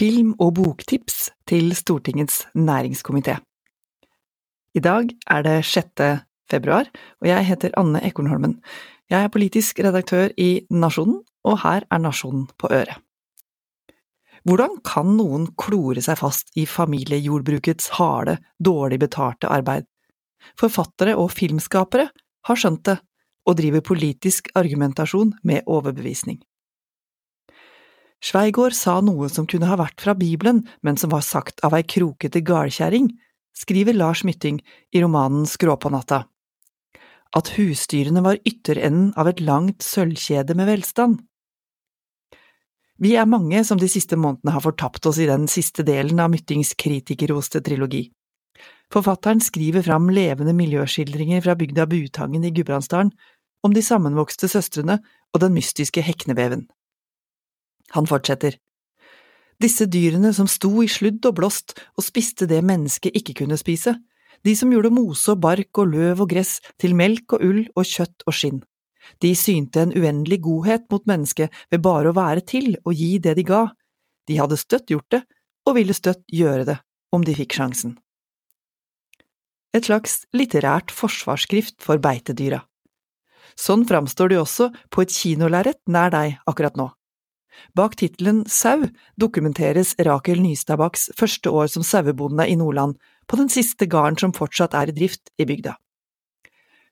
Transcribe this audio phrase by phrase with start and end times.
[0.00, 3.36] film- og boktips til Stortingets næringskomité.
[4.74, 6.24] I dag er det 6.
[6.50, 6.88] februar,
[7.20, 8.62] og jeg heter Anne Ekornholmen.
[9.10, 12.96] Jeg er politisk redaktør i Nasjonen, og her er Nasjonen på øret.
[14.44, 19.84] Hvordan kan noen klore seg fast i familiejordbrukets harde, dårlig betalte arbeid?
[20.56, 22.08] Forfattere og filmskapere
[22.48, 23.00] har skjønt det,
[23.44, 26.40] og driver politisk argumentasjon med overbevisning.
[28.20, 31.82] Sveigård sa noe som kunne ha vært fra Bibelen, men som var sagt av ei
[31.82, 33.08] krokete gardkjerring,
[33.56, 34.60] skriver Lars Mytting
[34.92, 35.80] i romanen Skråpånatta.
[35.80, 36.28] på natta.
[37.36, 41.20] At husdyrene var ytterenden av et langt sølvkjede med velstand.
[43.00, 46.30] Vi er mange som de siste månedene har fortapt oss i den siste delen av
[46.30, 48.10] Myttings kritikerroste trilogi.
[48.92, 53.12] Forfatteren skriver fram levende miljøskildringer fra bygda Butangen i Gudbrandsdalen,
[53.62, 54.98] om de sammenvokste søstrene
[55.32, 56.66] og den mystiske hekneveven.
[57.96, 58.56] Han fortsetter.
[59.60, 63.98] Disse dyrene som sto i sludd og blåst og spiste det mennesket ikke kunne spise,
[64.46, 67.84] de som gjorde mose og bark og løv og gress til melk og ull og
[67.84, 68.62] kjøtt og skinn.
[69.20, 73.34] De synte en uendelig godhet mot mennesket ved bare å være til og gi det
[73.36, 73.66] de ga.
[74.28, 75.24] De hadde støtt gjort det,
[75.68, 76.78] og ville støtt gjøre det,
[77.12, 77.98] om de fikk sjansen.
[79.76, 82.62] Et slags litterært forsvarsskrift for beitedyra.
[83.58, 86.88] Sånn framstår de også på et kinolerret nær deg akkurat nå.
[87.74, 88.88] Bak tittelen Sau
[89.20, 94.74] dokumenteres Rakel Nystabaks første år som sauebonde i Nordland, på den siste gården som fortsatt
[94.74, 95.76] er i drift i bygda.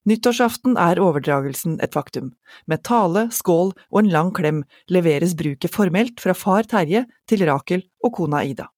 [0.09, 2.31] Nyttårsaften er overdragelsen et faktum.
[2.70, 7.84] Med tale, skål og en lang klem leveres bruket formelt fra far Terje til Rakel
[8.05, 8.70] og kona Ida.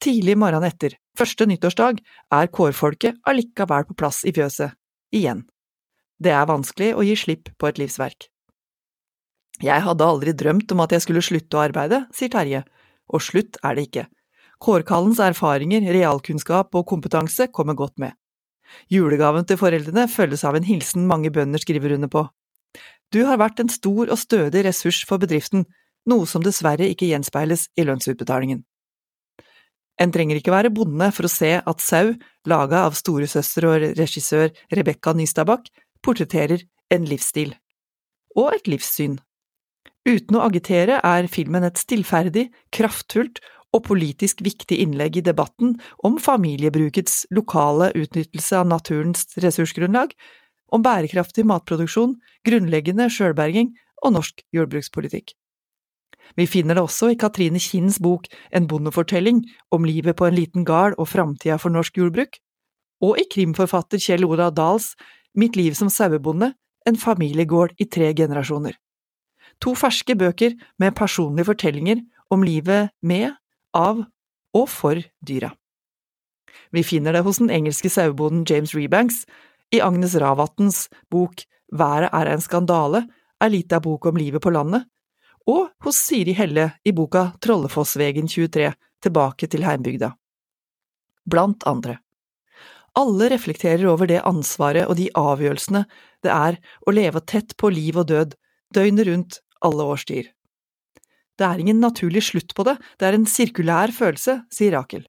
[0.00, 2.00] Tidlig morgenen etter, første nyttårsdag,
[2.32, 4.78] er kårfolket allikevel på plass i fjøset,
[5.12, 5.42] igjen.
[6.22, 8.30] Det er vanskelig å gi slipp på et livsverk.
[9.64, 12.62] Jeg hadde aldri drømt om at jeg skulle slutte å arbeide, sier Terje,
[13.10, 14.06] og slutt er det ikke.
[14.62, 18.14] Kårkallens erfaringer, realkunnskap og kompetanse kommer godt med.
[18.92, 22.26] Julegaven til foreldrene følges av en hilsen mange bønder skriver under på.
[23.14, 25.64] Du har vært en stor og stødig ressurs for bedriften,
[26.08, 28.64] noe som dessverre ikke gjenspeiles i lønnsutbetalingen.
[29.98, 32.12] En trenger ikke være bonde for å se at Sau,
[32.46, 35.66] laga av storesøster og regissør Rebekka Nystabakk,
[36.04, 36.62] portretterer
[36.94, 37.56] en livsstil.
[38.38, 39.18] Og et livssyn.
[40.08, 43.42] Uten å agitere er filmen et stillferdig, kraftfullt
[43.76, 45.74] og politisk viktig innlegg i debatten
[46.06, 50.14] om familiebrukets lokale utnyttelse av naturens ressursgrunnlag,
[50.72, 52.16] om bærekraftig matproduksjon,
[52.48, 53.74] grunnleggende sjølberging
[54.04, 55.34] og norsk jordbrukspolitikk.
[56.36, 60.64] Vi finner det også i Katrine Kinns bok En bondefortelling om livet på en liten
[60.64, 62.40] gard og framtida for norsk jordbruk,
[63.04, 64.94] og i krimforfatter Kjell Ola Dahls
[65.34, 66.54] Mitt liv som sauebonde,
[66.88, 68.72] en familiegård i tre generasjoner.
[69.64, 73.34] To ferske bøker med personlige fortellinger om livet med,
[73.74, 74.04] av
[74.56, 75.52] og for dyra.
[76.72, 79.24] Vi finner det hos den engelske sauebonden James Rebanks,
[79.74, 83.02] i Agnes Ravatns bok Været er en skandale,
[83.44, 84.86] ei lita bok om livet på landet,
[85.48, 88.72] og hos Siri Helle i boka Trollefossvegen 23,
[89.04, 90.08] Tilbake til heimbygda.
[91.28, 92.00] Blant andre.
[92.98, 95.84] Alle reflekterer over det ansvaret og de avgjørelsene
[96.26, 98.34] det er å leve tett på liv og død,
[98.74, 100.32] døgnet rundt, alle årstider.
[101.38, 105.04] Det er ingen naturlig slutt på det, det er en sirkulær følelse, sier Rakel.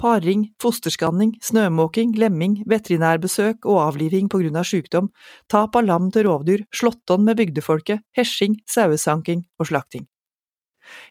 [0.00, 5.10] Paring, fosterskanning, snømåking, lemming, veterinærbesøk og avliving på grunn av sykdom,
[5.52, 10.06] tap av lam til rovdyr, slåttonn med bygdefolket, hesjing, sauesanking og slakting.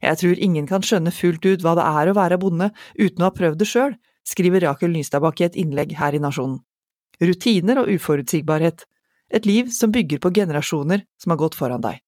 [0.02, 3.30] Jeg tror ingen kan skjønne fullt ut hva det er å være bonde uten å
[3.30, 3.94] ha prøvd det sjøl,
[4.26, 6.58] skriver Rakel Nystadbakk i et innlegg her i Nasjonen.
[7.22, 8.88] Rutiner og uforutsigbarhet,
[9.30, 12.02] et liv som bygger på generasjoner som har gått foran deg.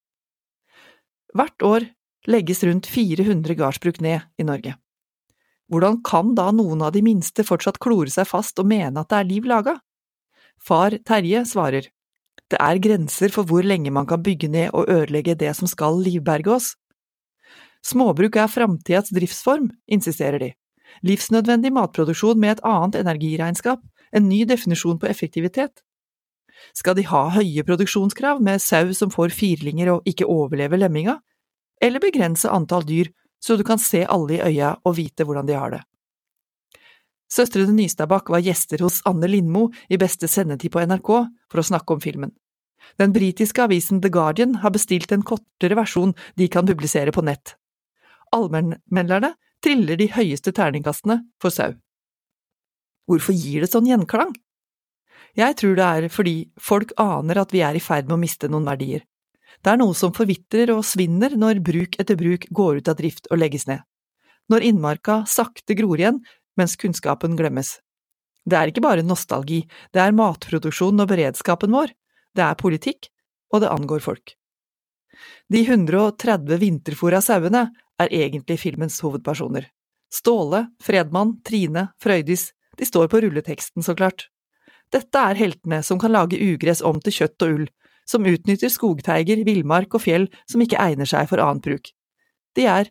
[1.32, 1.88] Hvert år
[2.28, 4.76] legges rundt 400 gardsbruk ned i Norge.
[5.72, 9.18] Hvordan kan da noen av de minste fortsatt klore seg fast og mene at det
[9.18, 9.78] er liv laga?
[10.62, 11.88] Far Terje svarer,
[12.52, 15.96] det er grenser for hvor lenge man kan bygge ned og ødelegge det som skal
[16.04, 16.74] livberge oss.
[17.82, 20.50] Småbruk er framtidas driftsform, insisterer de.
[21.02, 23.80] Livsnødvendig matproduksjon med et annet energiregnskap,
[24.12, 25.80] en ny definisjon på effektivitet.
[26.76, 31.18] Skal de ha høye produksjonskrav med sau som får firlinger og ikke overlever lemminga,
[31.82, 33.10] eller begrense antall dyr
[33.42, 35.82] så du kan se alle i øya og vite hvordan de har det.
[37.32, 41.10] Søstrene Nystadbakk var gjester hos Anne Lindmo i beste sendetid på NRK
[41.50, 42.34] for å snakke om filmen.
[43.00, 47.56] Den britiske avisen The Guardian har bestilt en kortere versjon de kan publisere på nett.
[48.36, 49.32] Allmennmelderne
[49.64, 51.72] triller de høyeste terningkastene for sau.
[53.08, 54.34] Hvorfor gir det sånn gjenklang?
[55.38, 58.50] Jeg tror det er fordi folk aner at vi er i ferd med å miste
[58.52, 59.06] noen verdier.
[59.62, 63.30] Det er noe som forvitrer og svinner når bruk etter bruk går ut av drift
[63.30, 63.80] og legges ned.
[64.50, 66.18] når innmarka sakte gror igjen
[66.58, 67.78] mens kunnskapen glemmes.
[68.44, 69.62] Det er ikke bare nostalgi,
[69.94, 71.94] det er matproduksjonen og beredskapen vår,
[72.36, 73.08] det er politikk,
[73.54, 74.34] og det angår folk.
[75.52, 77.68] De 130 vinterfòra sauene
[78.02, 79.70] er egentlig filmens hovedpersoner.
[80.12, 84.31] Ståle, Fredmann, Trine, Frøydis, de står på rulleteksten, så klart.
[84.92, 87.68] Dette er heltene som kan lage ugress om til kjøtt og ull,
[88.08, 91.92] som utnytter skogteiger, villmark og fjell som ikke egner seg for annet bruk.
[92.58, 92.90] De er,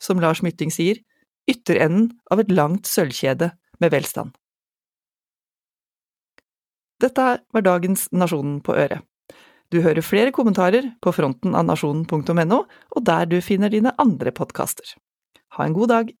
[0.00, 1.02] som Lars Mytting sier,
[1.50, 3.50] ytterenden av et langt sølvkjede
[3.82, 4.32] med velstand.
[7.02, 9.04] Dette var dagens Nasjonen på øret.
[9.74, 14.94] Du hører flere kommentarer på fronten av nasjonen.no, og der du finner dine andre podkaster.
[15.58, 16.12] Ha en god dag!